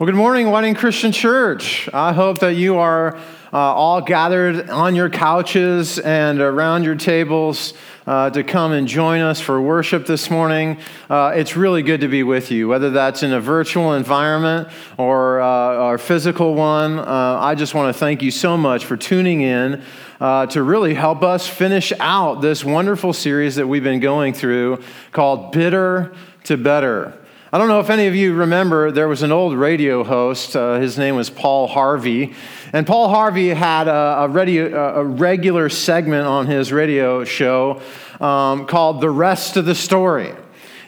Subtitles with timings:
[0.00, 1.86] Well, good morning, Wedding Christian Church.
[1.92, 3.18] I hope that you are
[3.52, 7.74] uh, all gathered on your couches and around your tables
[8.06, 10.78] uh, to come and join us for worship this morning.
[11.10, 15.42] Uh, it's really good to be with you, whether that's in a virtual environment or
[15.42, 16.98] uh, a physical one.
[16.98, 19.82] Uh, I just want to thank you so much for tuning in.
[20.18, 24.82] Uh, to really help us finish out this wonderful series that we've been going through
[25.12, 27.19] called Bitter to Better.
[27.52, 30.54] I don't know if any of you remember, there was an old radio host.
[30.54, 32.32] Uh, his name was Paul Harvey.
[32.72, 37.82] And Paul Harvey had a, a, radio, a regular segment on his radio show
[38.20, 40.32] um, called The Rest of the Story.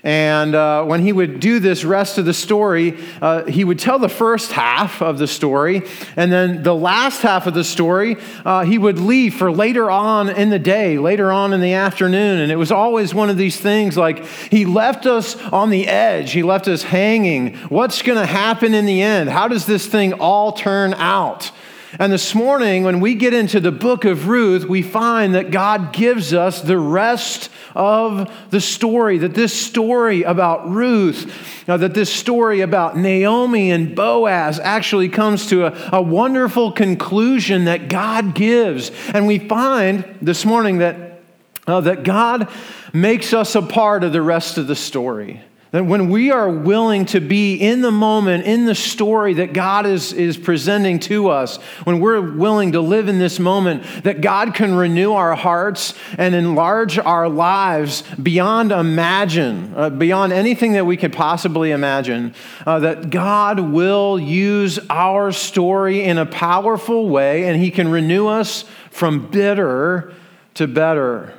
[0.04, 4.00] And uh, when he would do this rest of the story, uh, he would tell
[4.00, 5.82] the first half of the story,
[6.16, 10.28] and then the last half of the story, uh, he would leave for later on
[10.28, 12.40] in the day, later on in the afternoon.
[12.40, 16.32] And it was always one of these things like he left us on the edge,
[16.32, 17.54] he left us hanging.
[17.68, 19.30] What's going to happen in the end?
[19.30, 21.52] How does this thing all turn out?
[21.98, 25.92] And this morning, when we get into the book of Ruth, we find that God
[25.92, 29.18] gives us the rest of the story.
[29.18, 31.30] That this story about Ruth,
[31.68, 37.66] uh, that this story about Naomi and Boaz actually comes to a, a wonderful conclusion
[37.66, 38.90] that God gives.
[39.12, 41.20] And we find this morning that,
[41.66, 42.48] uh, that God
[42.94, 45.42] makes us a part of the rest of the story.
[45.72, 49.86] That when we are willing to be in the moment, in the story that God
[49.86, 54.52] is, is presenting to us, when we're willing to live in this moment, that God
[54.52, 60.98] can renew our hearts and enlarge our lives beyond imagine, uh, beyond anything that we
[60.98, 62.34] could possibly imagine,
[62.66, 68.26] uh, that God will use our story in a powerful way and He can renew
[68.26, 70.12] us from bitter
[70.52, 71.32] to better.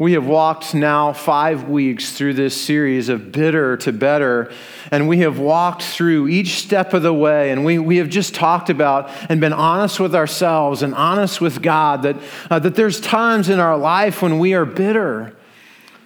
[0.00, 4.50] We have walked now five weeks through this series of bitter to better,
[4.90, 8.34] and we have walked through each step of the way, and we, we have just
[8.34, 12.16] talked about and been honest with ourselves and honest with God that,
[12.50, 15.36] uh, that there's times in our life when we are bitter.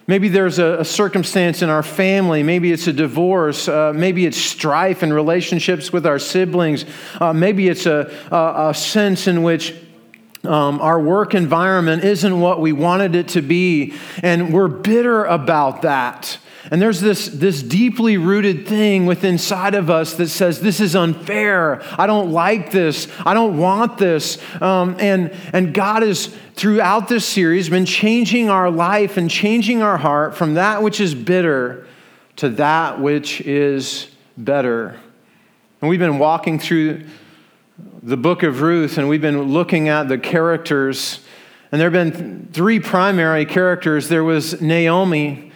[0.09, 2.43] Maybe there's a, a circumstance in our family.
[2.43, 3.69] Maybe it's a divorce.
[3.69, 6.85] Uh, maybe it's strife in relationships with our siblings.
[7.21, 9.73] Uh, maybe it's a, a, a sense in which
[10.47, 15.83] um, our work environment isn't what we wanted it to be, and we're bitter about
[15.83, 16.39] that.
[16.71, 20.97] And there's this, this deeply rooted thing within inside of us that says, This is
[20.97, 21.83] unfair.
[21.99, 23.07] I don't like this.
[23.27, 24.39] I don't want this.
[24.63, 29.99] Um, and, and God has, throughout this series, been changing our life and changing our
[29.99, 31.87] heart from that which is bitter
[32.37, 34.99] to that which is better.
[35.81, 37.05] And we've been walking through
[38.03, 41.21] the book of Ruth, and we've been looking at the characters.
[41.73, 44.09] And there have been three primary characters.
[44.09, 45.51] There was Naomi.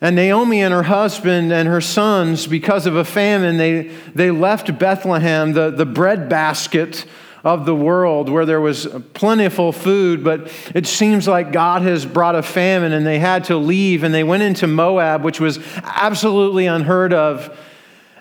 [0.00, 4.78] And Naomi and her husband and her sons, because of a famine, they, they left
[4.78, 7.04] Bethlehem, the, the bread basket
[7.44, 12.34] of the world where there was plentiful food, but it seems like God has brought
[12.34, 16.66] a famine and they had to leave and they went into Moab, which was absolutely
[16.66, 17.56] unheard of.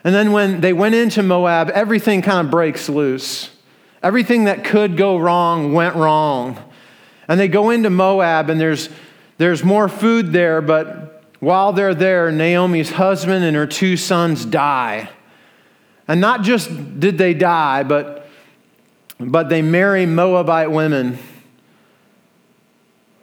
[0.03, 3.49] And then when they went into Moab, everything kind of breaks loose.
[4.01, 6.57] Everything that could go wrong went wrong.
[7.27, 8.89] And they go into Moab, and there's,
[9.37, 15.09] there's more food there, but while they're there, Naomi's husband and her two sons die.
[16.07, 18.27] And not just did they die, but,
[19.19, 21.19] but they marry Moabite women.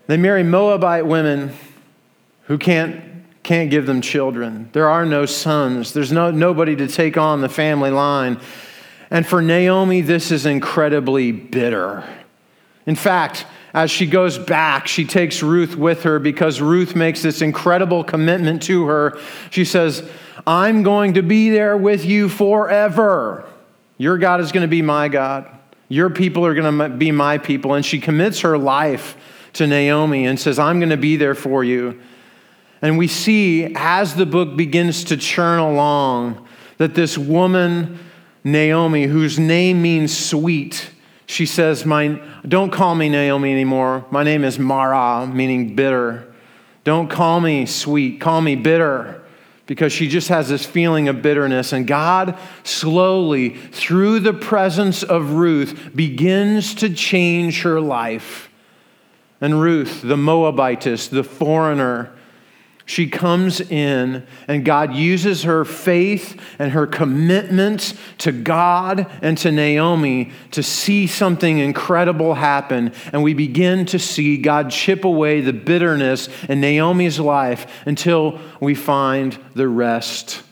[0.06, 1.52] They marry Moabite women
[2.44, 3.15] who can't
[3.46, 4.68] can't give them children.
[4.72, 5.92] There are no sons.
[5.92, 8.40] There's no, nobody to take on the family line.
[9.08, 12.02] And for Naomi, this is incredibly bitter.
[12.86, 17.40] In fact, as she goes back, she takes Ruth with her because Ruth makes this
[17.40, 19.16] incredible commitment to her.
[19.50, 20.08] She says,
[20.44, 23.48] I'm going to be there with you forever.
[23.96, 25.46] Your God is going to be my God.
[25.88, 27.74] Your people are going to be my people.
[27.74, 29.16] And she commits her life
[29.52, 32.00] to Naomi and says, I'm going to be there for you.
[32.82, 36.46] And we see as the book begins to churn along
[36.78, 37.98] that this woman,
[38.44, 40.90] Naomi, whose name means sweet,
[41.26, 44.04] she says, my, Don't call me Naomi anymore.
[44.10, 46.32] My name is Mara, meaning bitter.
[46.84, 49.22] Don't call me sweet, call me bitter.
[49.66, 51.72] Because she just has this feeling of bitterness.
[51.72, 58.48] And God slowly, through the presence of Ruth, begins to change her life.
[59.40, 62.15] And Ruth, the Moabitess, the foreigner,
[62.88, 69.50] she comes in, and God uses her faith and her commitment to God and to
[69.50, 72.92] Naomi to see something incredible happen.
[73.12, 78.76] And we begin to see God chip away the bitterness in Naomi's life until we
[78.76, 80.44] find the rest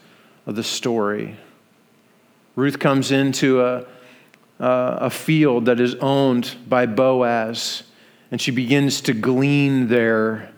[0.45, 1.37] of the story.
[2.57, 3.85] Ruth comes into a,
[4.59, 7.83] a, field that is owned by Boaz,
[8.29, 10.51] and she begins to glean there.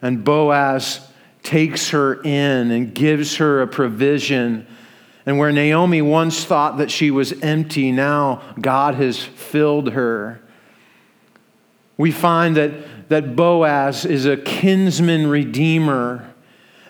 [0.00, 1.06] And Boaz
[1.42, 4.66] takes her in and gives her a provision.
[5.26, 10.40] And where Naomi once thought that she was empty, now God has filled her.
[11.96, 16.26] We find that, that Boaz is a kinsman redeemer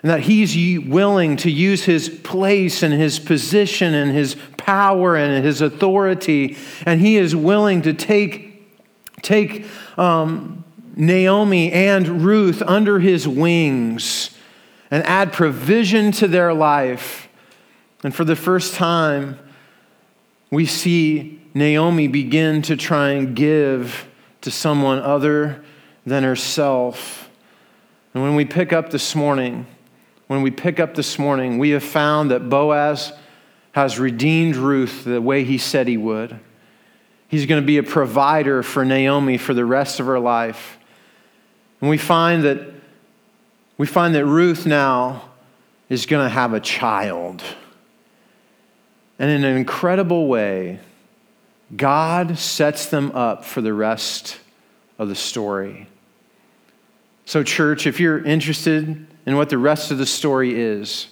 [0.01, 5.45] and that he's willing to use his place and his position and his power and
[5.45, 8.67] his authority, and he is willing to take,
[9.21, 10.63] take um,
[10.95, 14.30] Naomi and Ruth under his wings
[14.91, 17.29] and add provision to their life.
[18.03, 19.39] And for the first time,
[20.51, 24.07] we see Naomi begin to try and give
[24.41, 25.63] to someone other
[26.05, 27.29] than herself.
[28.13, 29.65] And when we pick up this morning,
[30.27, 33.13] when we pick up this morning, we have found that Boaz
[33.73, 36.37] has redeemed Ruth the way he said he would.
[37.29, 40.77] He's going to be a provider for Naomi for the rest of her life.
[41.79, 42.70] And we find that
[43.81, 45.23] we find that Ruth now
[45.89, 47.41] is going to have a child.
[49.17, 50.79] And in an incredible way,
[51.75, 54.39] God sets them up for the rest
[54.99, 55.87] of the story.
[57.25, 61.07] So, church, if you're interested in what the rest of the story is,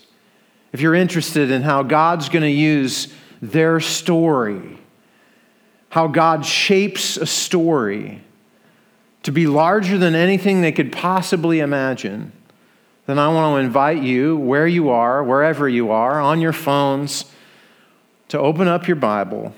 [0.72, 3.12] if you're interested in how God's going to use
[3.42, 4.78] their story,
[5.90, 8.22] how God shapes a story
[9.24, 12.34] to be larger than anything they could possibly imagine,
[13.10, 17.26] then I want to invite you, where you are, wherever you are, on your phones,
[18.28, 19.54] to open up your Bible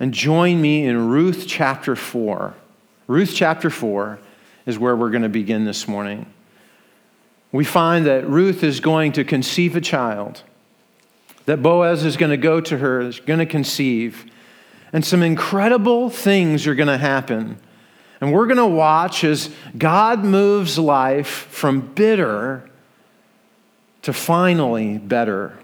[0.00, 2.54] and join me in Ruth chapter 4.
[3.06, 4.18] Ruth chapter 4
[4.66, 6.26] is where we're going to begin this morning
[7.52, 10.42] we find that Ruth is going to conceive a child,
[11.44, 14.24] that Boaz is going to go to her, is going to conceive,
[14.92, 17.58] and some incredible things are going to happen.
[18.22, 22.70] And we're going to watch as God moves life from bitter
[24.02, 25.58] to finally better.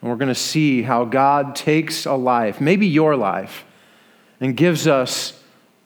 [0.00, 3.66] And we're going to see how God takes a life, maybe your life,
[4.40, 5.38] and gives us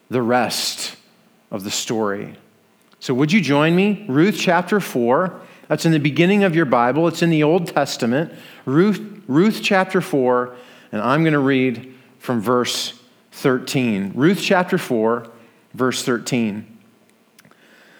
[0.09, 0.95] the rest
[1.51, 2.37] of the story.
[3.01, 4.05] So, would you join me?
[4.09, 5.41] Ruth chapter 4.
[5.67, 8.33] That's in the beginning of your Bible, it's in the Old Testament.
[8.65, 10.55] Ruth, Ruth chapter 4,
[10.93, 13.01] and I'm going to read from verse
[13.33, 14.13] 13.
[14.15, 15.27] Ruth chapter 4,
[15.75, 16.79] verse 13.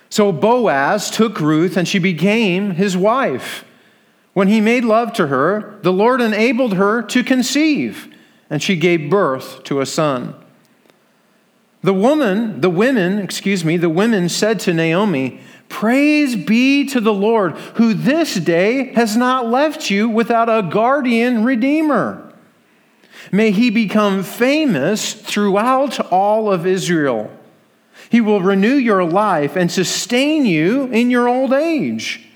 [0.09, 3.65] So Boaz took Ruth, and she became his wife.
[4.33, 8.13] When he made love to her, the Lord enabled her to conceive,
[8.49, 10.35] and she gave birth to a son.
[11.83, 17.13] The woman, the women, excuse me, the women said to Naomi, Praise be to the
[17.13, 22.35] Lord, who this day has not left you without a guardian redeemer.
[23.33, 27.31] May he become famous throughout all of Israel.
[28.11, 32.27] He will renew your life and sustain you in your old age.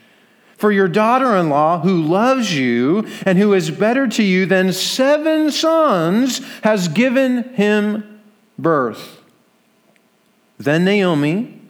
[0.56, 4.72] For your daughter in law, who loves you and who is better to you than
[4.72, 8.22] seven sons, has given him
[8.56, 9.20] birth.
[10.56, 11.60] Then Naomi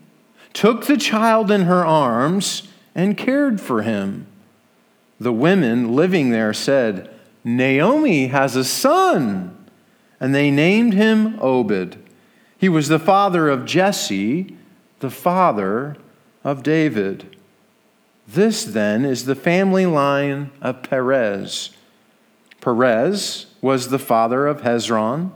[0.53, 4.27] took the child in her arms and cared for him.
[5.19, 7.09] The women living there said,
[7.43, 9.51] Naomi has a son.
[10.21, 12.04] And they named him Obed.
[12.65, 14.57] He was the father of Jesse,
[15.01, 15.99] the father
[16.43, 17.37] of David.
[18.27, 21.77] This then is the family line of Perez.
[22.63, 25.33] Perez was the father of Hezron.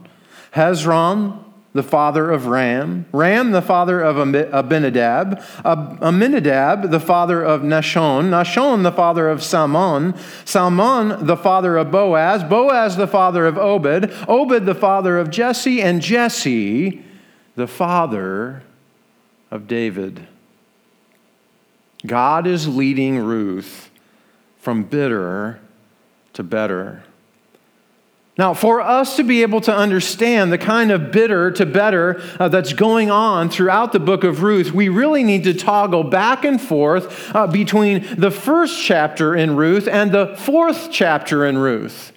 [0.55, 8.31] Hezron the father of Ram, Ram, the father of Abinadab, Aminadab, the father of Nahshon,
[8.31, 14.11] Nahshon, the father of Salmon, Salmon, the father of Boaz, Boaz, the father of Obed,
[14.27, 17.05] Obed, the father of Jesse, and Jesse,
[17.59, 18.63] the father
[19.51, 20.25] of David.
[22.07, 23.91] God is leading Ruth
[24.59, 25.59] from bitter
[26.31, 27.03] to better.
[28.37, 32.47] Now, for us to be able to understand the kind of bitter to better uh,
[32.47, 36.61] that's going on throughout the book of Ruth, we really need to toggle back and
[36.61, 42.13] forth uh, between the first chapter in Ruth and the fourth chapter in Ruth.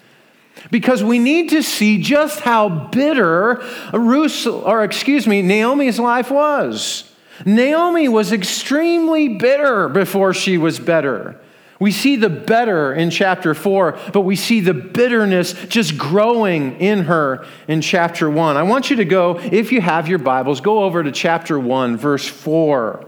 [0.72, 3.62] Because we need to see just how bitter
[3.92, 7.12] Ruth, or excuse me, Naomi's life was.
[7.44, 11.38] Naomi was extremely bitter before she was better.
[11.78, 17.00] We see the better in chapter 4, but we see the bitterness just growing in
[17.00, 18.56] her in chapter 1.
[18.56, 21.98] I want you to go, if you have your Bibles, go over to chapter 1,
[21.98, 23.04] verse 4.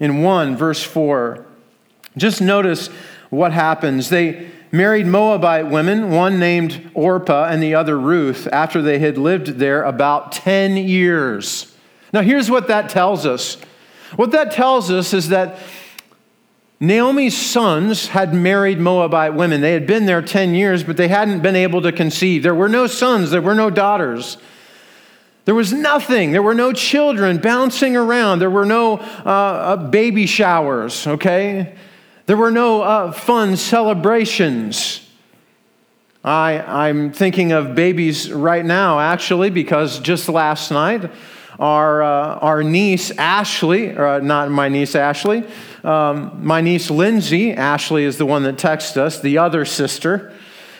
[0.00, 1.46] In 1, verse 4,
[2.16, 2.88] just notice
[3.30, 4.08] what happens.
[4.08, 9.58] They married Moabite women, one named Orpah and the other Ruth, after they had lived
[9.58, 11.72] there about 10 years.
[12.12, 13.56] Now, here's what that tells us.
[14.16, 15.58] What that tells us is that
[16.80, 19.60] Naomi's sons had married Moabite women.
[19.60, 22.42] They had been there 10 years, but they hadn't been able to conceive.
[22.42, 24.38] There were no sons, there were no daughters.
[25.44, 26.32] There was nothing.
[26.32, 28.38] There were no children bouncing around.
[28.38, 31.74] There were no uh, uh, baby showers, okay?
[32.26, 35.06] There were no uh, fun celebrations.
[36.24, 41.10] I, I'm thinking of babies right now, actually, because just last night,
[41.58, 45.44] our, uh, our niece Ashley, or uh, not my niece Ashley,
[45.84, 50.32] um, my niece Lindsay, Ashley is the one that texted us, the other sister,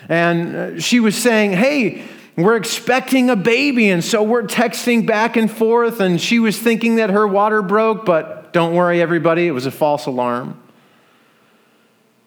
[0.09, 2.05] and uh, she was saying, Hey,
[2.37, 6.97] we're expecting a baby, and so we're texting back and forth, and she was thinking
[6.97, 10.59] that her water broke, but don't worry, everybody, it was a false alarm.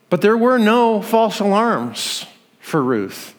[0.09, 2.25] But there were no false alarms
[2.59, 3.35] for Ruth.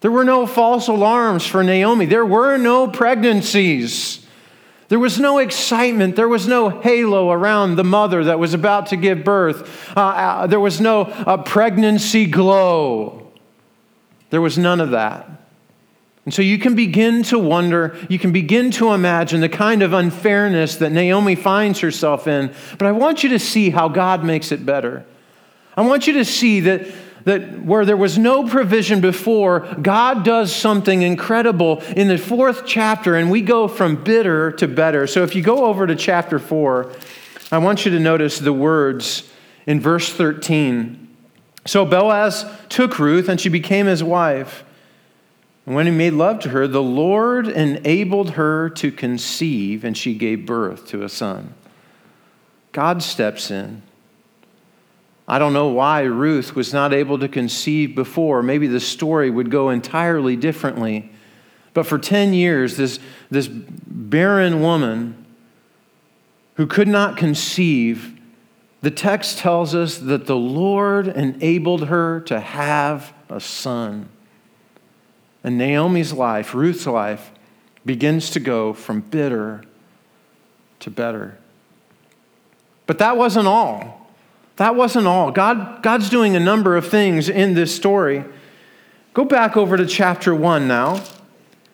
[0.00, 2.06] There were no false alarms for Naomi.
[2.06, 4.24] There were no pregnancies.
[4.88, 6.16] There was no excitement.
[6.16, 9.96] There was no halo around the mother that was about to give birth.
[9.96, 13.32] Uh, uh, there was no uh, pregnancy glow.
[14.30, 15.28] There was none of that.
[16.24, 19.92] And so you can begin to wonder, you can begin to imagine the kind of
[19.92, 22.52] unfairness that Naomi finds herself in.
[22.78, 25.04] But I want you to see how God makes it better.
[25.76, 26.86] I want you to see that,
[27.24, 33.14] that where there was no provision before, God does something incredible in the fourth chapter,
[33.14, 35.06] and we go from bitter to better.
[35.06, 36.92] So if you go over to chapter 4,
[37.50, 39.30] I want you to notice the words
[39.66, 41.08] in verse 13.
[41.64, 44.64] So Boaz took Ruth, and she became his wife.
[45.64, 50.14] And when he made love to her, the Lord enabled her to conceive, and she
[50.14, 51.54] gave birth to a son.
[52.72, 53.82] God steps in.
[55.28, 58.42] I don't know why Ruth was not able to conceive before.
[58.42, 61.10] Maybe the story would go entirely differently.
[61.74, 62.98] But for 10 years, this,
[63.30, 65.24] this barren woman
[66.56, 68.20] who could not conceive,
[68.82, 74.08] the text tells us that the Lord enabled her to have a son.
[75.44, 77.30] And Naomi's life, Ruth's life,
[77.86, 79.64] begins to go from bitter
[80.80, 81.38] to better.
[82.86, 84.01] But that wasn't all.
[84.62, 85.32] That wasn't all.
[85.32, 88.24] God, God's doing a number of things in this story.
[89.12, 91.02] Go back over to chapter 1 now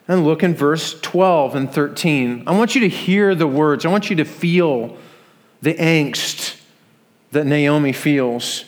[0.09, 2.45] and look in verse 12 and 13.
[2.47, 4.97] I want you to hear the words, I want you to feel
[5.61, 6.59] the angst
[7.33, 8.65] that Naomi feels.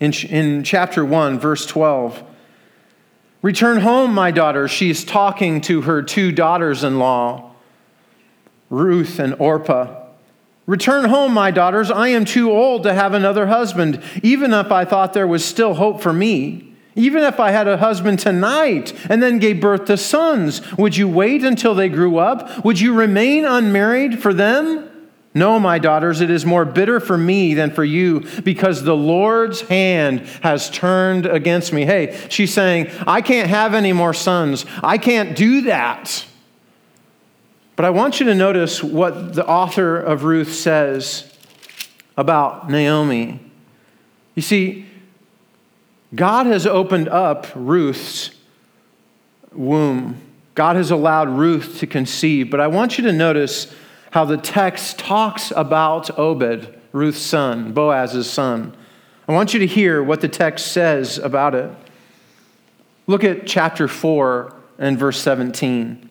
[0.00, 2.24] In, in chapter 1, verse 12,
[3.42, 4.66] Return home, my daughter.
[4.66, 7.52] She's talking to her two daughters in law,
[8.70, 9.99] Ruth and Orpah.
[10.70, 11.90] Return home, my daughters.
[11.90, 15.74] I am too old to have another husband, even if I thought there was still
[15.74, 16.76] hope for me.
[16.94, 21.08] Even if I had a husband tonight and then gave birth to sons, would you
[21.08, 22.64] wait until they grew up?
[22.64, 24.88] Would you remain unmarried for them?
[25.34, 29.62] No, my daughters, it is more bitter for me than for you because the Lord's
[29.62, 31.84] hand has turned against me.
[31.84, 34.64] Hey, she's saying, I can't have any more sons.
[34.84, 36.26] I can't do that.
[37.80, 41.34] But I want you to notice what the author of Ruth says
[42.14, 43.40] about Naomi.
[44.34, 44.84] You see,
[46.14, 48.32] God has opened up Ruth's
[49.50, 50.20] womb.
[50.54, 52.50] God has allowed Ruth to conceive.
[52.50, 53.74] But I want you to notice
[54.10, 58.76] how the text talks about Obed, Ruth's son, Boaz's son.
[59.26, 61.70] I want you to hear what the text says about it.
[63.06, 66.09] Look at chapter 4 and verse 17.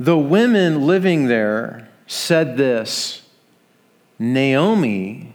[0.00, 3.22] The women living there said this
[4.18, 5.32] Naomi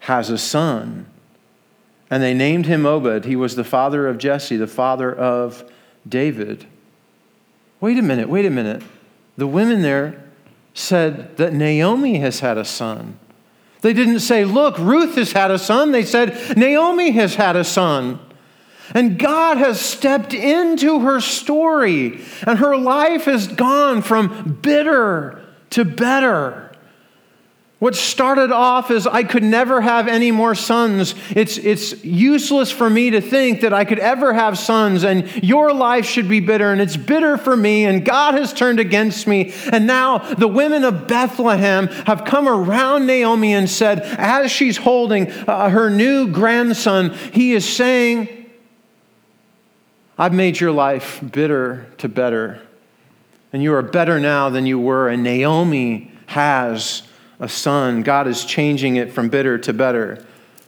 [0.00, 1.06] has a son.
[2.12, 3.24] And they named him Obed.
[3.24, 5.64] He was the father of Jesse, the father of
[6.06, 6.66] David.
[7.80, 8.82] Wait a minute, wait a minute
[9.40, 10.22] the women there
[10.74, 13.18] said that Naomi has had a son.
[13.80, 15.92] They didn't say, Look, Ruth has had a son.
[15.92, 18.20] They said, Naomi has had a son.
[18.94, 25.84] And God has stepped into her story, and her life has gone from bitter to
[25.84, 26.66] better.
[27.78, 32.90] What started off as I could never have any more sons, it's, it's useless for
[32.90, 36.72] me to think that I could ever have sons, and your life should be bitter,
[36.72, 39.54] and it's bitter for me, and God has turned against me.
[39.72, 45.30] And now the women of Bethlehem have come around Naomi and said, as she's holding
[45.30, 48.39] uh, her new grandson, he is saying,
[50.20, 52.60] I've made your life bitter to better,
[53.54, 57.04] and you are better now than you were, and Naomi has
[57.38, 58.02] a son.
[58.02, 60.22] God is changing it from bitter to better.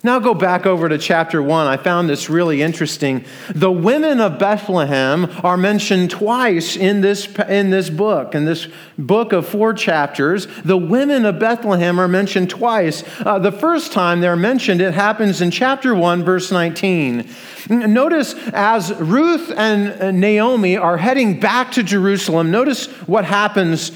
[0.05, 1.67] Now go back over to chapter 1.
[1.69, 3.25] I found this really interesting.
[3.55, 8.35] The women of Bethlehem are mentioned twice in this, in this book.
[8.35, 8.67] In this
[8.99, 13.05] book of four chapters, the women of Bethlehem are mentioned twice.
[13.21, 17.29] Uh, the first time they're mentioned, it happens in chapter 1, verse 19.
[17.69, 23.93] Notice as Ruth and Naomi are heading back to Jerusalem, notice what happens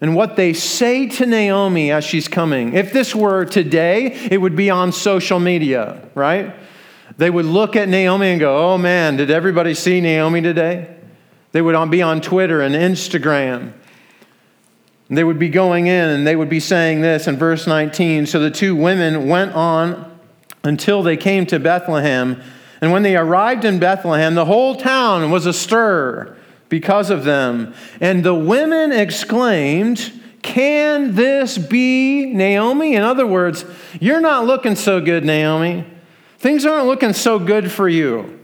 [0.00, 2.74] and what they say to Naomi as she's coming.
[2.74, 6.54] If this were today, it would be on social media, right?
[7.16, 10.94] They would look at Naomi and go, oh man, did everybody see Naomi today?
[11.52, 13.72] They would be on Twitter and Instagram.
[15.08, 18.26] They would be going in and they would be saying this in verse 19.
[18.26, 20.18] So the two women went on
[20.64, 22.42] until they came to Bethlehem.
[22.80, 26.36] And when they arrived in Bethlehem, the whole town was astir
[26.68, 27.74] because of them.
[28.00, 32.94] And the women exclaimed, Can this be Naomi?
[32.94, 33.64] In other words,
[34.00, 35.86] you're not looking so good, Naomi.
[36.38, 38.38] Things aren't looking so good for you.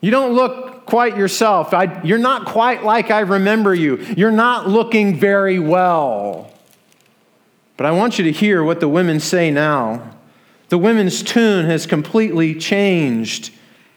[0.00, 1.74] You don't look quite yourself.
[1.74, 3.96] I, you're not quite like I remember you.
[4.16, 6.52] You're not looking very well.
[7.76, 10.16] But I want you to hear what the women say now.
[10.68, 13.52] The women's tune has completely changed.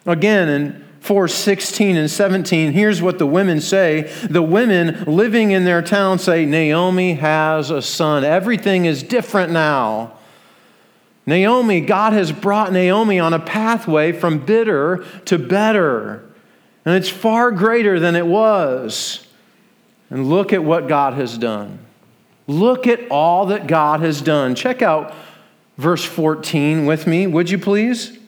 [0.06, 4.04] Again, in 4 16 and 17, here's what the women say.
[4.30, 8.24] The women living in their town say, Naomi has a son.
[8.24, 10.14] Everything is different now.
[11.26, 16.24] Naomi, God has brought Naomi on a pathway from bitter to better.
[16.86, 19.26] And it's far greater than it was.
[20.12, 21.80] And look at what God has done.
[22.46, 24.54] Look at all that God has done.
[24.54, 25.16] Check out
[25.78, 28.20] verse 14 with me, would you please?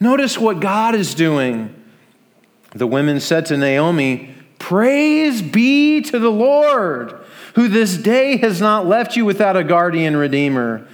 [0.00, 1.74] Notice what God is doing.
[2.76, 7.14] The women said to Naomi, Praise be to the Lord,
[7.54, 10.86] who this day has not left you without a guardian redeemer.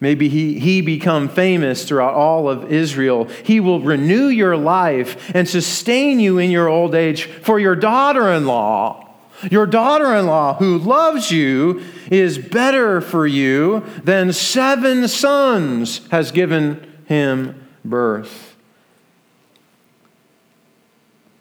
[0.00, 3.26] Maybe he, he become famous throughout all of Israel.
[3.44, 8.28] He will renew your life and sustain you in your old age for your daughter
[8.32, 9.08] in law.
[9.48, 16.32] Your daughter in law, who loves you, is better for you than seven sons, has
[16.32, 18.51] given him birth.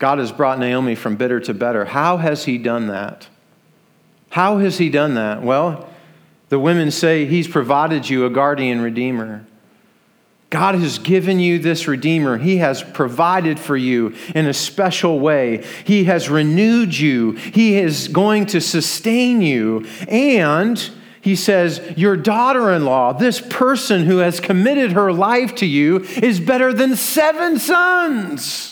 [0.01, 1.85] God has brought Naomi from bitter to better.
[1.85, 3.27] How has he done that?
[4.31, 5.43] How has he done that?
[5.43, 5.87] Well,
[6.49, 9.45] the women say he's provided you a guardian redeemer.
[10.49, 12.39] God has given you this Redeemer.
[12.39, 15.63] He has provided for you in a special way.
[15.83, 17.33] He has renewed you.
[17.33, 19.85] He is going to sustain you.
[20.07, 20.79] And
[21.21, 25.99] he says, Your daughter in law, this person who has committed her life to you,
[25.99, 28.70] is better than seven sons.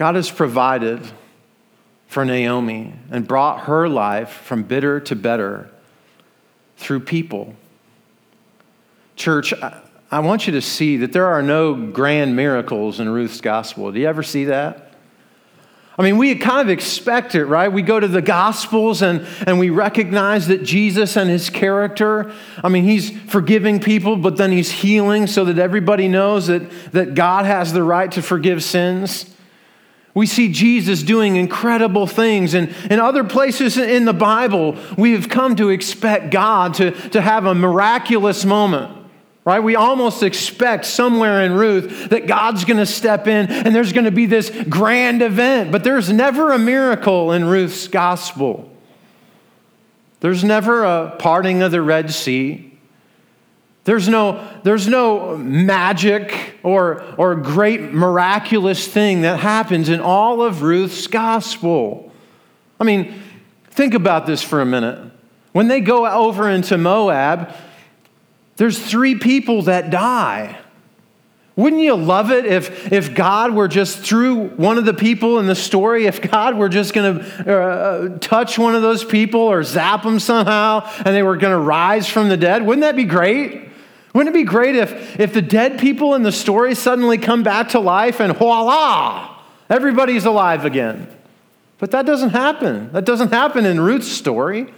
[0.00, 1.06] God has provided
[2.06, 5.68] for Naomi and brought her life from bitter to better
[6.78, 7.54] through people.
[9.14, 9.52] Church,
[10.10, 13.92] I want you to see that there are no grand miracles in Ruth's gospel.
[13.92, 14.94] Do you ever see that?
[15.98, 17.70] I mean, we kind of expect it, right?
[17.70, 22.32] We go to the Gospels and, and we recognize that Jesus and his character,
[22.64, 27.14] I mean, he's forgiving people, but then he's healing so that everybody knows that, that
[27.14, 29.26] God has the right to forgive sins.
[30.14, 32.54] We see Jesus doing incredible things.
[32.54, 37.20] And in other places in the Bible, we have come to expect God to, to
[37.20, 38.96] have a miraculous moment.
[39.44, 39.60] Right?
[39.60, 44.04] We almost expect somewhere in Ruth that God's going to step in and there's going
[44.04, 45.72] to be this grand event.
[45.72, 48.70] But there's never a miracle in Ruth's gospel.
[50.20, 52.69] There's never a parting of the Red Sea.
[53.90, 60.62] There's no, there's no magic or, or great miraculous thing that happens in all of
[60.62, 62.12] Ruth's gospel.
[62.78, 63.20] I mean,
[63.72, 65.10] think about this for a minute.
[65.50, 67.52] When they go over into Moab,
[68.58, 70.56] there's three people that die.
[71.56, 75.46] Wouldn't you love it if, if God were just through one of the people in
[75.48, 79.64] the story, if God were just going to uh, touch one of those people or
[79.64, 82.64] zap them somehow and they were going to rise from the dead?
[82.64, 83.66] Wouldn't that be great?
[84.12, 87.70] Wouldn't it be great if, if the dead people in the story suddenly come back
[87.70, 91.06] to life and voila, everybody's alive again?
[91.78, 92.92] But that doesn't happen.
[92.92, 94.72] That doesn't happen in Ruth's story.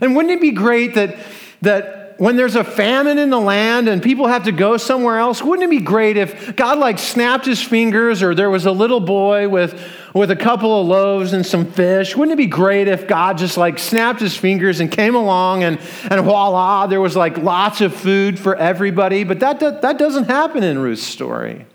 [0.00, 1.16] And wouldn't it be great that,
[1.62, 5.42] that when there's a famine in the land and people have to go somewhere else,
[5.42, 9.00] wouldn't it be great if God like snapped his fingers or there was a little
[9.00, 9.78] boy with,
[10.16, 12.16] with a couple of loaves and some fish?
[12.16, 15.78] Wouldn't it be great if God just like snapped his fingers and came along and,
[16.10, 19.24] and voila, there was like lots of food for everybody?
[19.24, 21.66] But that, that, that doesn't happen in Ruth's story.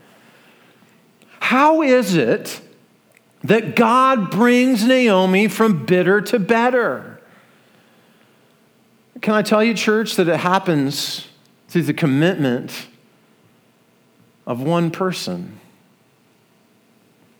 [1.39, 2.61] How is it
[3.43, 7.11] that God brings Naomi from bitter to better?
[9.21, 11.27] can I tell you, church, that it happens
[11.67, 12.87] through the commitment
[14.47, 15.60] of one person?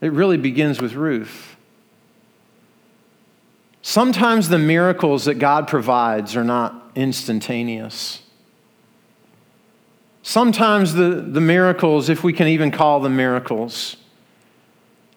[0.02, 1.56] It really begins with Ruth.
[3.84, 8.22] Sometimes the miracles that God provides are not instantaneous.
[10.24, 13.98] Sometimes the, the miracles, if we can even call them miracles,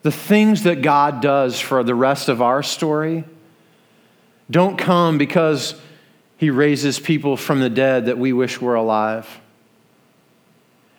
[0.03, 3.25] the things that God does for the rest of our story
[4.51, 5.81] don't come because
[6.37, 9.41] he raises people from the dead that we wish were alive.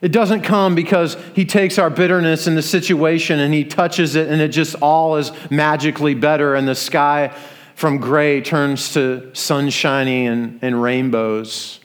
[0.06, 4.28] It doesn't come because he takes our bitterness in the situation and he touches it
[4.28, 7.36] and it just all is magically better and the sky
[7.74, 11.80] from gray turns to sunshiny and, and rainbows.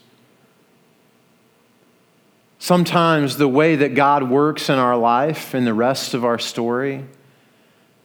[2.58, 7.06] Sometimes the way that God works in our life and the rest of our story,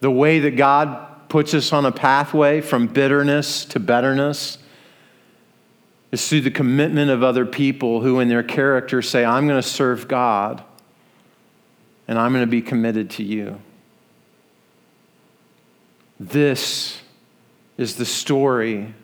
[0.00, 4.56] the way that God puts us on a pathway from bitterness to betterness,
[6.12, 9.68] is through the commitment of other people who, in their character, say, I'm going to
[9.68, 10.62] serve God
[12.08, 13.60] and I'm going to be committed to you.
[16.18, 17.00] This
[17.76, 18.94] is the story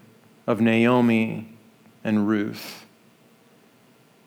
[0.47, 1.49] of Naomi
[2.05, 2.82] and Ruth.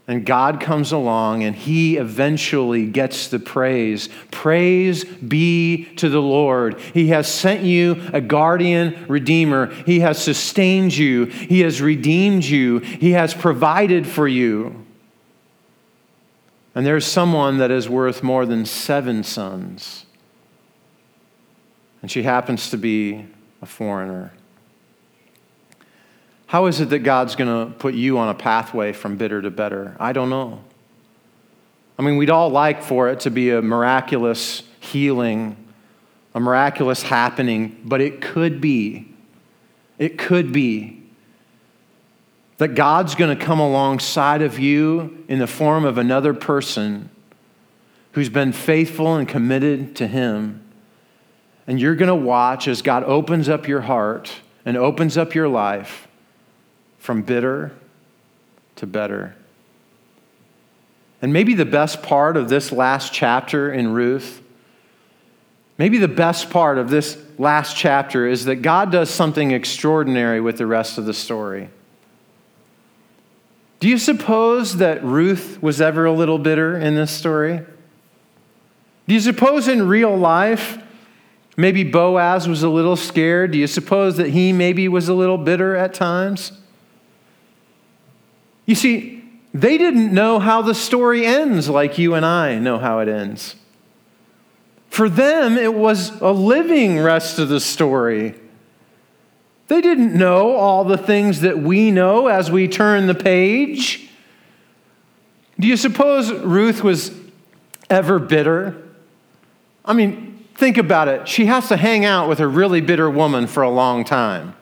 [0.08, 4.08] And God comes along and he eventually gets the praise.
[4.30, 6.80] Praise be to the Lord.
[6.80, 9.74] He has sent you a guardian redeemer.
[9.86, 11.26] He has sustained you.
[11.26, 12.80] He has redeemed you.
[12.80, 14.86] He has provided for you.
[16.76, 20.06] And there's someone that is worth more than seven sons.
[22.04, 23.26] And she happens to be
[23.62, 24.34] a foreigner.
[26.56, 29.52] How is it that God's going to put you on a pathway from bitter to
[29.52, 29.94] better?
[30.00, 30.64] I don't know.
[32.00, 35.58] I mean, we'd all like for it to be a miraculous healing,
[36.34, 39.14] a miraculous happening, but it could be,
[40.00, 41.04] it could be
[42.56, 47.10] that God's going to come alongside of you in the form of another person
[48.14, 50.66] who's been faithful and committed to Him.
[51.68, 54.32] And you're going to watch as God opens up your heart
[54.64, 56.08] and opens up your life
[57.06, 57.72] from bitter
[58.76, 59.36] to better.
[61.22, 64.42] And maybe the best part of this last chapter in Ruth,
[65.78, 70.58] maybe the best part of this last chapter is that God does something extraordinary with
[70.58, 71.70] the rest of the story.
[73.80, 77.62] Do you suppose that Ruth was ever a little bitter in this story?
[79.08, 80.80] Do you suppose in real life,
[81.56, 83.52] maybe Boaz was a little scared?
[83.52, 86.52] Do you suppose that he maybe was a little bitter at times?
[88.66, 89.24] You see,
[89.54, 93.56] they didn't know how the story ends like you and I know how it ends.
[94.90, 98.36] For them, it was a living rest of the story.
[99.68, 104.10] They didn't know all the things that we know as we turn the page.
[105.60, 107.12] Do you suppose Ruth was
[107.90, 108.82] ever bitter?
[109.84, 111.28] I mean, think about it.
[111.28, 114.56] She has to hang out with a really bitter woman for a long time.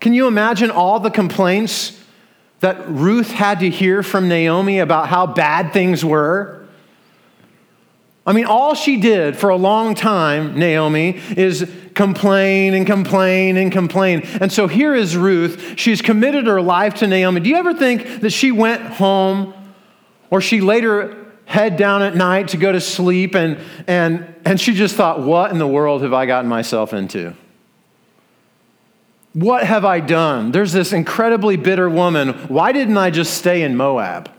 [0.00, 1.97] Can you imagine all the complaints
[2.60, 6.66] that Ruth had to hear from Naomi about how bad things were?
[8.26, 13.72] I mean, all she did for a long time, Naomi, is complain and complain and
[13.72, 14.20] complain.
[14.40, 15.78] And so here is Ruth.
[15.78, 17.40] She's committed her life to Naomi.
[17.40, 19.54] Do you ever think that she went home
[20.30, 21.16] or she later
[21.46, 25.50] head down at night to go to sleep and, and, and she just thought, what
[25.50, 27.34] in the world have I gotten myself into?
[29.32, 30.52] What have I done?
[30.52, 32.30] There's this incredibly bitter woman.
[32.48, 34.30] Why didn't I just stay in Moab?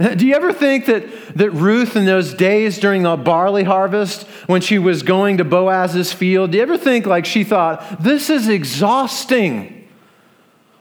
[0.16, 4.62] Do you ever think that, that Ruth, in those days during the barley harvest, when
[4.62, 8.48] she was going to Boaz's field, do you ever think like she thought, this is
[8.48, 9.88] exhausting?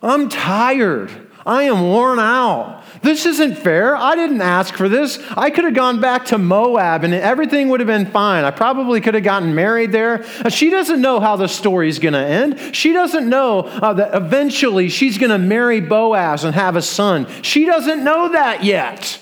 [0.01, 1.11] I'm tired.
[1.45, 2.83] I am worn out.
[3.01, 3.95] This isn't fair.
[3.95, 5.19] I didn't ask for this.
[5.37, 8.43] I could have gone back to Moab and everything would have been fine.
[8.43, 10.25] I probably could have gotten married there.
[10.43, 12.75] Uh, she doesn't know how the story's going to end.
[12.75, 17.27] She doesn't know uh, that eventually she's going to marry Boaz and have a son.
[17.41, 19.19] She doesn't know that yet.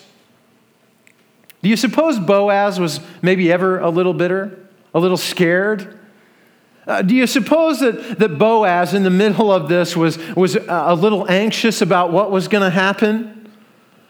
[1.61, 5.99] Do you suppose Boaz was maybe ever a little bitter, a little scared?
[6.87, 10.95] Uh, do you suppose that, that Boaz, in the middle of this, was, was a
[10.95, 13.36] little anxious about what was going to happen?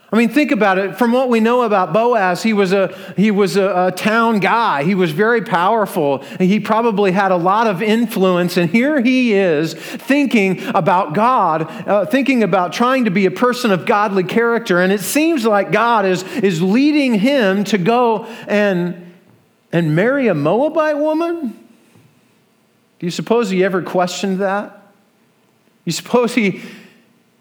[0.09, 0.95] I mean, think about it.
[0.95, 4.85] From what we know about Boaz, he was, a, he was a, a, town guy.
[4.85, 6.19] He was very powerful.
[6.39, 8.55] He probably had a lot of influence.
[8.55, 13.71] And here he is thinking about God, uh, thinking about trying to be a person
[13.71, 14.79] of godly character.
[14.79, 19.13] And it seems like God is, is leading him to go and,
[19.73, 21.49] and marry a Moabite woman?
[22.99, 24.73] Do you suppose he ever questioned that?
[25.83, 26.61] You suppose he,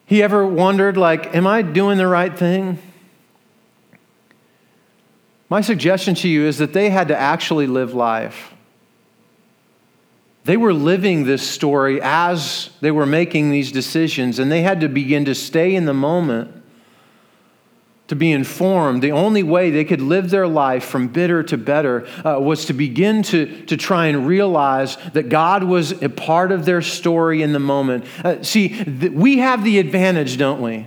[0.07, 2.79] he ever wondered, like, am I doing the right thing?
[5.49, 8.55] My suggestion to you is that they had to actually live life.
[10.45, 14.89] They were living this story as they were making these decisions, and they had to
[14.89, 16.63] begin to stay in the moment
[18.09, 19.03] to be informed.
[19.03, 22.73] The only way they could live their life from bitter to better uh, was to
[22.73, 27.53] begin to, to try and realize that God was a part of their story in
[27.53, 28.05] the moment.
[28.25, 30.87] Uh, see, th- we have the advantage, don't we?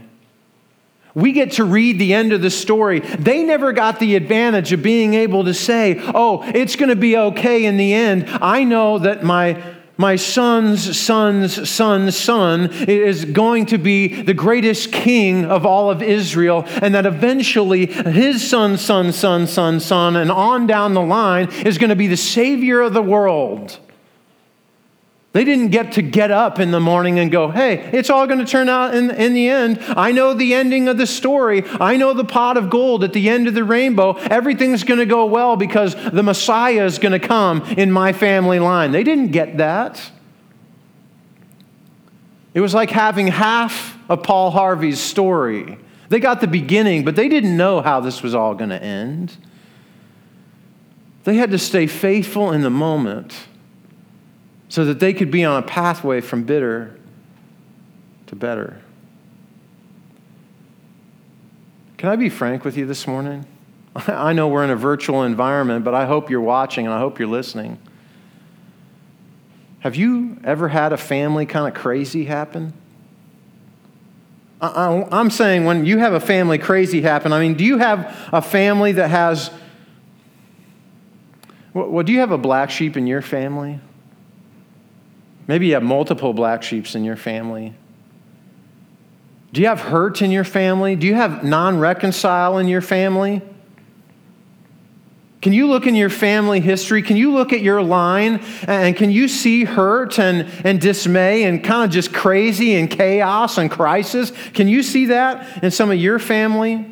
[1.15, 2.99] We get to read the end of the story.
[2.99, 7.17] They never got the advantage of being able to say, oh, it's going to be
[7.17, 8.29] okay in the end.
[8.29, 9.61] I know that my
[9.99, 16.01] my son's son's son's son is going to be the greatest king of all of
[16.01, 21.51] Israel, and that eventually his son's son, son, son, son, and on down the line
[21.65, 23.77] is going to be the savior of the world.
[25.31, 28.39] They didn't get to get up in the morning and go, hey, it's all going
[28.39, 29.79] to turn out in, in the end.
[29.89, 31.63] I know the ending of the story.
[31.79, 34.13] I know the pot of gold at the end of the rainbow.
[34.13, 38.57] Everything's going to go well because the Messiah is going to come in my family
[38.57, 38.91] line.
[38.91, 40.11] They didn't get that.
[42.55, 45.77] It was like having half of Paul Harvey's story.
[46.09, 49.37] They got the beginning, but they didn't know how this was all going to end.
[51.23, 53.35] They had to stay faithful in the moment
[54.69, 56.95] so that they could be on a pathway from bitter
[58.27, 58.79] to better.
[61.97, 63.45] Can I be frank with you this morning?
[64.07, 67.19] I know we're in a virtual environment, but I hope you're watching and I hope
[67.19, 67.79] you're listening.
[69.79, 72.73] Have you ever had a family kind of crazy happen?
[74.61, 78.41] I'm saying when you have a family crazy happen, I mean, do you have a
[78.41, 79.51] family that has.
[81.73, 83.79] Well, do you have a black sheep in your family?
[85.49, 87.73] Maybe you have multiple black sheeps in your family.
[89.51, 90.95] Do you have hurt in your family?
[90.95, 93.41] Do you have non reconcile in your family?
[95.41, 97.01] Can you look in your family history?
[97.01, 101.63] Can you look at your line and can you see hurt and, and dismay and
[101.63, 104.31] kind of just crazy and chaos and crisis?
[104.53, 106.85] Can you see that in some of your family?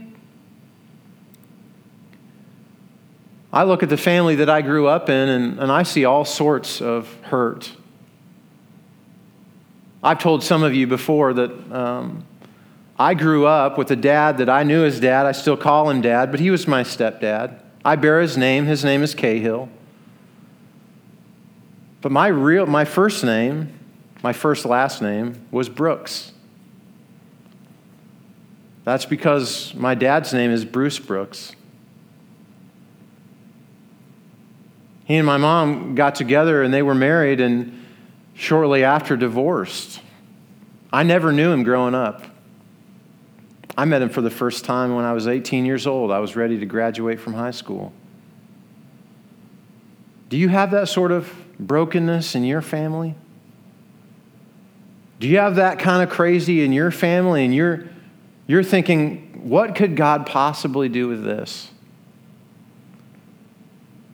[3.53, 6.25] I look at the family that I grew up in and, and I see all
[6.25, 7.71] sorts of hurt
[10.07, 12.25] I've told some of you before that um,
[12.97, 15.25] I grew up with a dad that I knew as dad.
[15.25, 17.61] I still call him dad, but he was my stepdad.
[17.83, 18.67] I bear his name.
[18.67, 19.67] His name is Cahill.
[21.99, 23.77] But my real, my first name,
[24.23, 26.31] my first last name was Brooks.
[28.85, 31.51] That's because my dad's name is Bruce Brooks.
[35.03, 37.76] He and my mom got together and they were married, and
[38.37, 39.99] shortly after divorced.
[40.93, 42.23] I never knew him growing up.
[43.75, 46.11] I met him for the first time when I was 18 years old.
[46.11, 47.91] I was ready to graduate from high school.
[50.29, 53.15] Do you have that sort of brokenness in your family?
[55.19, 57.85] Do you have that kind of crazy in your family and you're,
[58.45, 61.71] you're thinking, what could God possibly do with this?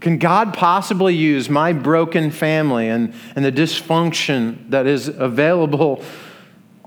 [0.04, 6.04] Can God possibly use my broken family and, and the dysfunction that is available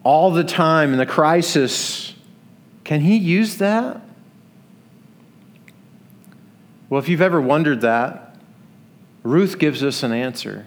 [0.04, 2.12] all the time in the crisis?
[2.84, 4.02] Can He use that?
[6.90, 8.36] Well, if you've ever wondered that,
[9.22, 10.66] Ruth gives us an answer.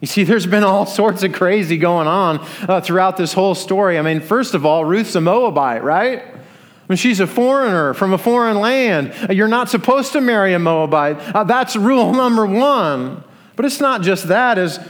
[0.00, 3.98] You see, there's been all sorts of crazy going on uh, throughout this whole story.
[3.98, 6.33] I mean, first of all, Ruth's a Moabite, right?
[6.88, 9.14] Mean, she's a foreigner from a foreign land.
[9.30, 11.18] You're not supposed to marry a Moabite.
[11.34, 13.24] Uh, that's rule number one.
[13.56, 14.58] But it's not just that.
[14.58, 14.86] As,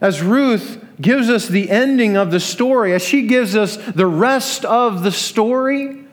[0.00, 4.64] as Ruth gives us the ending of the story, as she gives us the rest
[4.64, 6.04] of the story,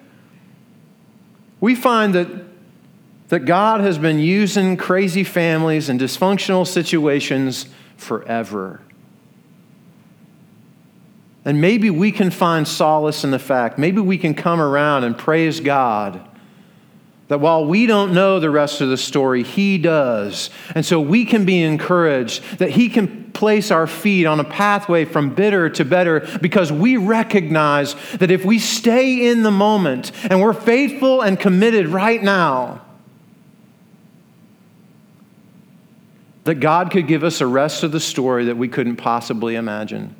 [1.59, 2.27] we find that,
[3.29, 7.67] that God has been using crazy families and dysfunctional situations
[7.97, 8.81] forever.
[11.45, 15.17] And maybe we can find solace in the fact, maybe we can come around and
[15.17, 16.29] praise God
[17.33, 20.49] that while we don't know the rest of the story, He does.
[20.75, 25.05] And so we can be encouraged that He can place our feet on a pathway
[25.05, 30.41] from bitter to better because we recognize that if we stay in the moment and
[30.41, 32.81] we're faithful and committed right now,
[36.43, 40.15] that God could give us a rest of the story that we couldn't possibly imagine.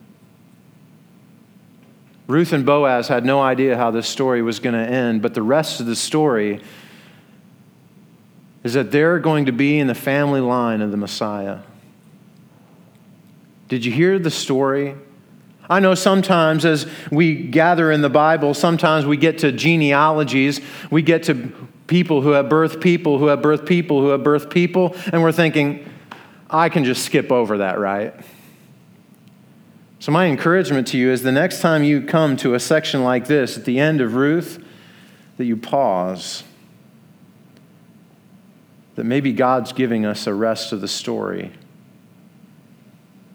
[2.27, 5.41] Ruth and Boaz had no idea how this story was going to end, but the
[5.41, 6.61] rest of the story
[8.63, 11.59] is that they're going to be in the family line of the Messiah.
[13.67, 14.95] Did you hear the story?
[15.69, 21.01] I know sometimes as we gather in the Bible, sometimes we get to genealogies, we
[21.01, 21.51] get to
[21.87, 25.31] people who have birthed people who have birthed people who have birthed people, and we're
[25.31, 25.89] thinking,
[26.49, 28.13] I can just skip over that, right?
[30.03, 33.25] So, my encouragement to you is the next time you come to a section like
[33.27, 34.61] this at the end of Ruth,
[35.37, 36.43] that you pause.
[38.95, 41.53] That maybe God's giving us a rest of the story.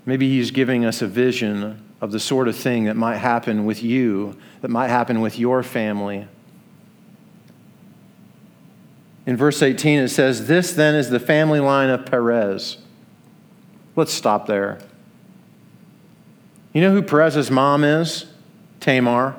[0.05, 3.83] Maybe He's giving us a vision of the sort of thing that might happen with
[3.83, 6.29] you, that might happen with your family.
[9.25, 12.77] In verse 18, it says, This then is the family line of Perez.
[13.97, 14.81] Let's stop there.
[16.73, 18.27] You know who Perez's mom is?
[18.81, 19.35] Tamar.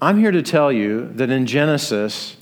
[0.00, 2.36] I'm here to tell you that in Genesis,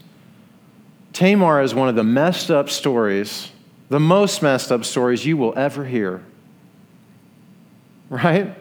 [1.13, 3.51] Tamar is one of the messed up stories,
[3.89, 6.25] the most messed up stories you will ever hear.
[8.09, 8.55] Right?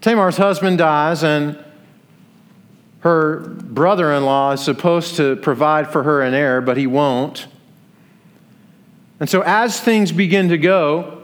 [0.00, 1.62] Tamar's husband dies, and
[3.00, 7.48] her brother in law is supposed to provide for her an heir, but he won't.
[9.18, 11.17] And so, as things begin to go,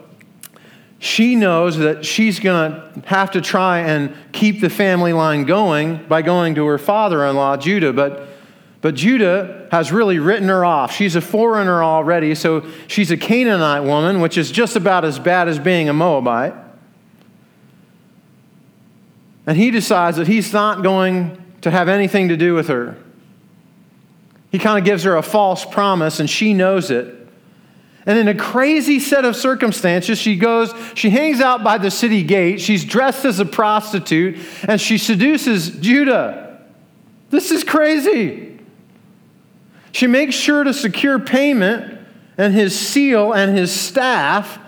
[1.04, 6.02] she knows that she's going to have to try and keep the family line going
[6.04, 7.92] by going to her father in law, Judah.
[7.92, 8.26] But,
[8.80, 10.92] but Judah has really written her off.
[10.92, 15.46] She's a foreigner already, so she's a Canaanite woman, which is just about as bad
[15.46, 16.54] as being a Moabite.
[19.46, 22.96] And he decides that he's not going to have anything to do with her.
[24.50, 27.23] He kind of gives her a false promise, and she knows it.
[28.06, 32.22] And in a crazy set of circumstances, she goes, she hangs out by the city
[32.22, 34.38] gate, she's dressed as a prostitute,
[34.68, 36.60] and she seduces Judah.
[37.30, 38.58] This is crazy.
[39.92, 42.00] She makes sure to secure payment
[42.36, 44.58] and his seal and his staff.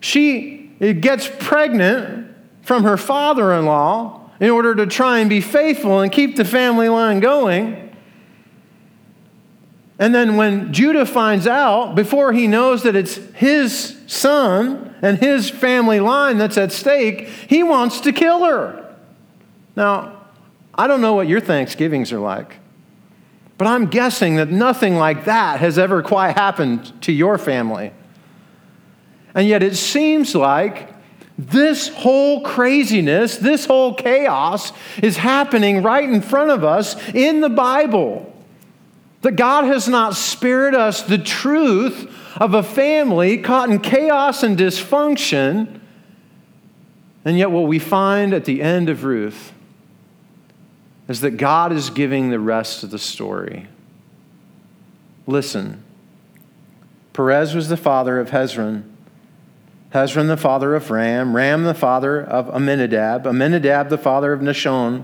[0.00, 6.00] She gets pregnant from her father in law in order to try and be faithful
[6.00, 7.83] and keep the family line going.
[9.98, 15.48] And then when Judah finds out, before he knows that it's his son and his
[15.50, 18.94] family line that's at stake, he wants to kill her.
[19.76, 20.20] Now,
[20.74, 22.56] I don't know what your Thanksgivings are like,
[23.56, 27.92] but I'm guessing that nothing like that has ever quite happened to your family.
[29.32, 30.92] And yet it seems like
[31.38, 37.48] this whole craziness, this whole chaos is happening right in front of us in the
[37.48, 38.33] Bible.
[39.24, 44.54] That God has not spared us the truth of a family caught in chaos and
[44.54, 45.80] dysfunction.
[47.24, 49.54] And yet, what we find at the end of Ruth
[51.08, 53.66] is that God is giving the rest of the story.
[55.26, 55.82] Listen
[57.14, 58.82] Perez was the father of Hezron,
[59.94, 65.02] Hezron the father of Ram, Ram the father of Amminadab, Amminadab the father of Nahshon.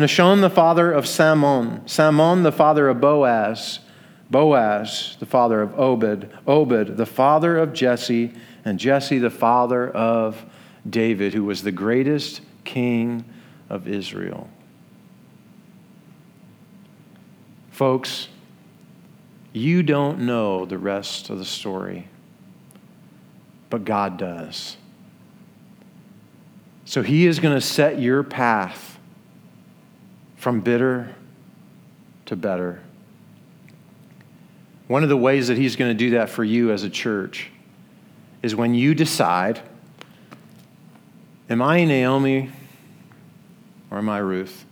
[0.00, 1.86] Nahshon, the father of Salmon.
[1.86, 3.80] Salmon, the father of Boaz.
[4.30, 6.30] Boaz, the father of Obed.
[6.46, 8.32] Obed, the father of Jesse.
[8.64, 10.44] And Jesse, the father of
[10.88, 13.24] David, who was the greatest king
[13.68, 14.48] of Israel.
[17.70, 18.28] Folks,
[19.52, 22.08] you don't know the rest of the story,
[23.68, 24.76] but God does.
[26.86, 28.89] So He is going to set your path
[30.40, 31.14] from bitter
[32.24, 32.80] to better.
[34.88, 37.50] One of the ways that He's going to do that for you as a church
[38.42, 39.60] is when you decide,
[41.50, 42.50] Am I Naomi
[43.90, 44.64] or am I Ruth?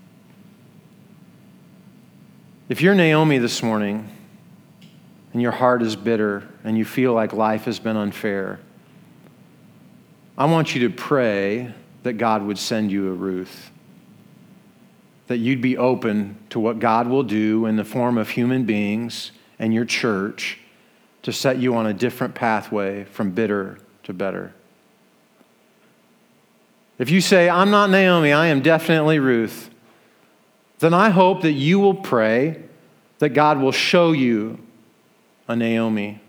[2.71, 4.09] If you're Naomi this morning
[5.35, 8.59] and your heart is bitter and you feel like life has been unfair,
[10.39, 13.71] I want you to pray that God would send you a Ruth
[15.29, 19.31] that you'd be open to what God will do in the form of human beings
[19.59, 20.59] and your church
[21.23, 24.55] to set you on a different pathway from bitter to better.
[26.99, 29.71] If you say, I'm not Naomi, I am definitely Ruth,
[30.79, 32.63] then I hope that you will pray
[33.19, 34.59] that God will show you
[35.47, 36.21] a Naomi.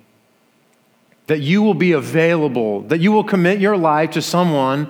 [1.27, 4.89] That you will be available, that you will commit your life to someone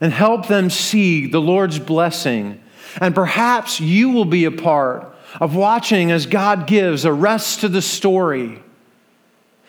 [0.00, 2.60] and help them see the Lord's blessing
[3.00, 7.68] and perhaps you will be a part of watching as God gives a rest to
[7.68, 8.60] the story.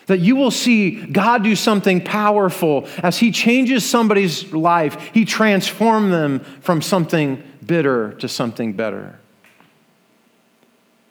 [0.08, 5.12] That you will see God do something powerful as He changes somebody's life.
[5.14, 9.20] He transforms them from something bitter to something better.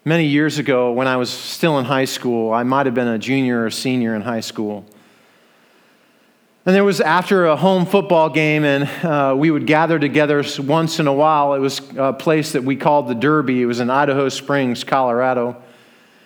[0.04, 3.18] Many years ago, when I was still in high school, I might have been a
[3.18, 4.84] junior or senior in high school.
[6.66, 10.98] And there was after a home football game, and uh, we would gather together once
[10.98, 11.52] in a while.
[11.52, 13.60] It was a place that we called the Derby.
[13.60, 15.62] It was in Idaho Springs, Colorado.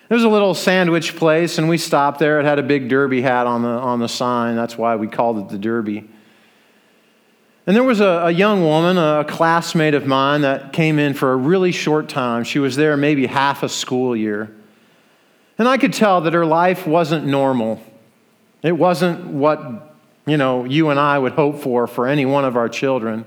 [0.08, 2.38] It was a little sandwich place, and we stopped there.
[2.38, 4.54] It had a big Derby hat on the, on the sign.
[4.54, 6.08] That's why we called it the Derby.
[7.66, 11.32] And there was a, a young woman, a classmate of mine, that came in for
[11.32, 12.44] a really short time.
[12.44, 14.54] She was there maybe half a school year.
[15.58, 17.82] And I could tell that her life wasn't normal.
[18.62, 19.87] It wasn't what
[20.28, 23.24] you know, you and I would hope for for any one of our children.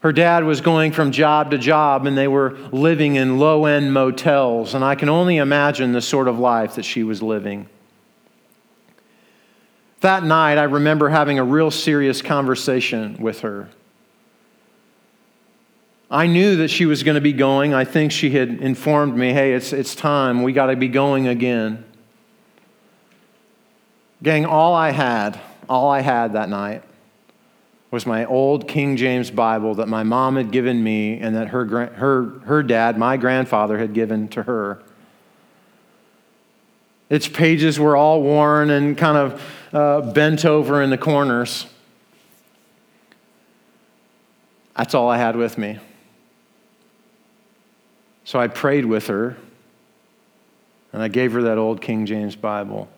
[0.00, 3.92] Her dad was going from job to job and they were living in low end
[3.92, 7.68] motels, and I can only imagine the sort of life that she was living.
[10.00, 13.70] That night, I remember having a real serious conversation with her.
[16.08, 17.74] I knew that she was going to be going.
[17.74, 20.42] I think she had informed me hey, it's, it's time.
[20.42, 21.84] We got to be going again.
[24.22, 26.82] Gang, all I had all I had that night
[27.90, 31.86] was my old King James Bible that my mom had given me and that her,
[31.86, 34.82] her, her dad, my grandfather, had given to her.
[37.08, 39.42] Its pages were all worn and kind of
[39.72, 41.66] uh, bent over in the corners.
[44.76, 45.78] That's all I had with me.
[48.24, 49.36] So I prayed with her
[50.92, 52.88] and I gave her that old King James Bible.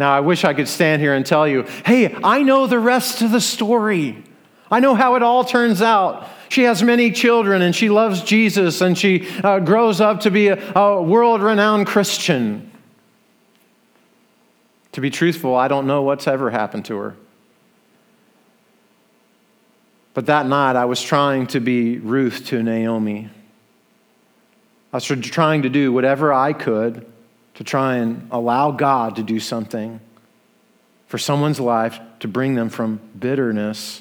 [0.00, 3.20] Now, I wish I could stand here and tell you, hey, I know the rest
[3.20, 4.24] of the story.
[4.70, 6.26] I know how it all turns out.
[6.48, 10.48] She has many children and she loves Jesus and she uh, grows up to be
[10.48, 12.72] a, a world renowned Christian.
[14.92, 17.16] To be truthful, I don't know what's ever happened to her.
[20.14, 23.28] But that night, I was trying to be Ruth to Naomi.
[24.94, 27.04] I was trying to do whatever I could
[27.60, 30.00] to try and allow God to do something
[31.08, 34.00] for someone's life to bring them from bitterness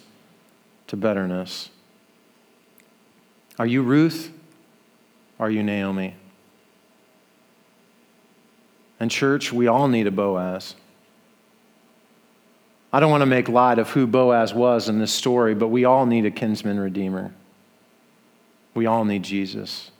[0.87, 1.69] to betterness.
[3.59, 4.31] Are you Ruth?
[5.41, 6.15] Are you Naomi?
[8.97, 10.75] And, church, we all need a Boaz.
[12.93, 15.83] I don't want to make light of who Boaz was in this story, but we
[15.83, 17.33] all need a kinsman redeemer.
[18.73, 19.91] We all need Jesus.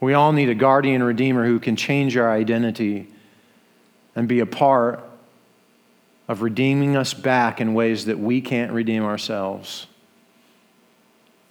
[0.00, 3.08] We all need a guardian redeemer who can change our identity
[4.14, 5.04] and be a part
[6.28, 9.86] of redeeming us back in ways that we can't redeem ourselves.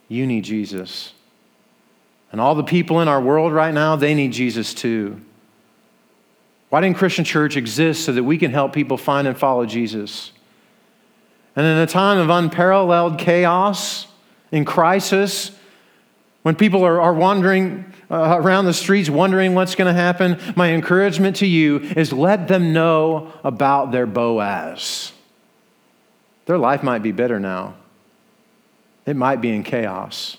[0.07, 1.13] You need Jesus.
[2.31, 5.21] And all the people in our world right now, they need Jesus too.
[6.69, 10.31] Why didn't Christian Church exist so that we can help people find and follow Jesus?
[11.55, 14.07] And in a time of unparalleled chaos,
[14.51, 15.51] in crisis,
[16.43, 20.71] when people are, are wandering uh, around the streets wondering what's going to happen, my
[20.71, 25.11] encouragement to you is let them know about their Boaz.
[26.45, 27.75] Their life might be bitter now,
[29.05, 30.37] it might be in chaos,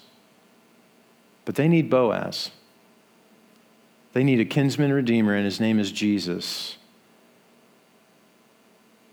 [1.45, 2.51] but they need Boaz.
[4.15, 6.77] They need a kinsman redeemer, and his name is Jesus.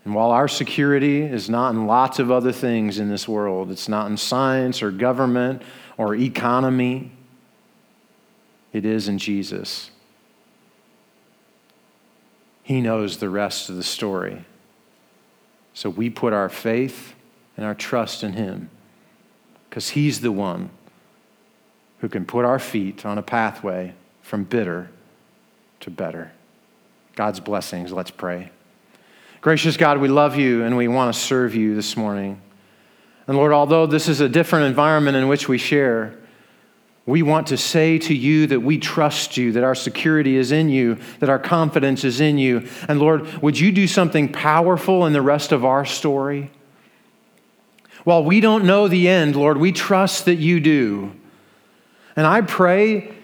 [0.04, 3.88] And while our security is not in lots of other things in this world, it's
[3.88, 5.62] not in science or government
[5.98, 7.12] or economy,
[8.76, 9.90] it is in Jesus.
[12.62, 14.44] He knows the rest of the story.
[15.72, 17.14] So we put our faith
[17.56, 18.68] and our trust in Him
[19.68, 20.70] because He's the one
[22.00, 24.90] who can put our feet on a pathway from bitter
[25.80, 26.32] to better.
[27.14, 27.92] God's blessings.
[27.92, 28.50] Let's pray.
[29.40, 32.42] Gracious God, we love you and we want to serve you this morning.
[33.26, 36.18] And Lord, although this is a different environment in which we share,
[37.06, 40.68] we want to say to you that we trust you, that our security is in
[40.68, 42.68] you, that our confidence is in you.
[42.88, 46.50] And Lord, would you do something powerful in the rest of our story?
[48.02, 51.12] While we don't know the end, Lord, we trust that you do.
[52.16, 53.14] And I pray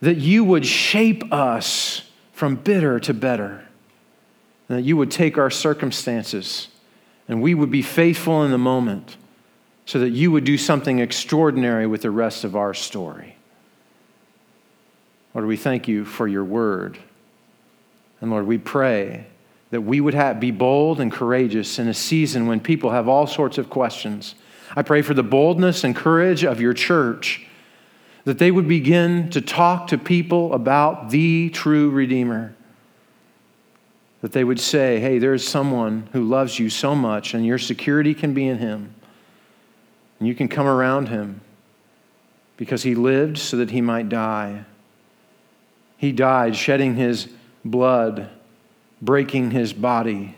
[0.00, 3.66] that you would shape us from bitter to better,
[4.68, 6.68] and that you would take our circumstances
[7.30, 9.16] and we would be faithful in the moment
[9.90, 13.34] so that you would do something extraordinary with the rest of our story.
[15.34, 16.96] Lord, we thank you for your word.
[18.20, 19.26] And Lord, we pray
[19.70, 23.26] that we would have, be bold and courageous in a season when people have all
[23.26, 24.36] sorts of questions.
[24.76, 27.44] I pray for the boldness and courage of your church,
[28.22, 32.54] that they would begin to talk to people about the true Redeemer.
[34.20, 38.14] That they would say, hey, there's someone who loves you so much, and your security
[38.14, 38.94] can be in him.
[40.20, 41.40] And you can come around him
[42.56, 44.64] because he lived so that he might die.
[45.96, 47.28] He died shedding his
[47.64, 48.28] blood,
[49.02, 50.36] breaking his body,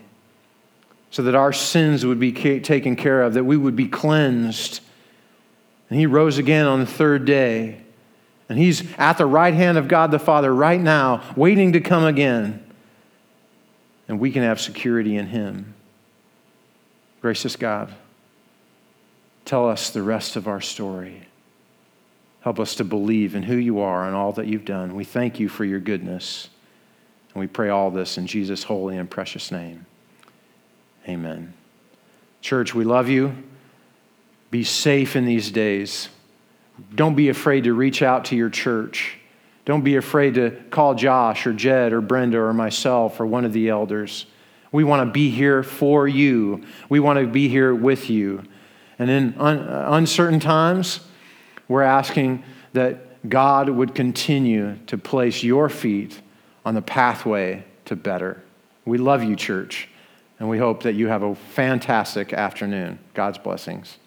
[1.11, 4.79] so that our sins would be taken care of, that we would be cleansed.
[5.89, 7.81] And he rose again on the third day.
[8.49, 12.03] And he's at the right hand of God the Father right now, waiting to come
[12.03, 12.65] again.
[14.07, 15.73] And we can have security in him.
[17.21, 17.93] Gracious God,
[19.45, 21.27] tell us the rest of our story.
[22.41, 24.95] Help us to believe in who you are and all that you've done.
[24.95, 26.49] We thank you for your goodness.
[27.33, 29.85] And we pray all this in Jesus' holy and precious name.
[31.07, 31.53] Amen.
[32.41, 33.35] Church, we love you.
[34.51, 36.09] Be safe in these days.
[36.93, 39.17] Don't be afraid to reach out to your church.
[39.65, 43.53] Don't be afraid to call Josh or Jed or Brenda or myself or one of
[43.53, 44.25] the elders.
[44.71, 46.63] We want to be here for you.
[46.89, 48.43] We want to be here with you.
[48.99, 51.01] And in un- uh, uncertain times,
[51.67, 56.21] we're asking that God would continue to place your feet
[56.65, 58.41] on the pathway to better.
[58.85, 59.87] We love you, church,
[60.39, 62.99] and we hope that you have a fantastic afternoon.
[63.13, 63.97] God's blessings.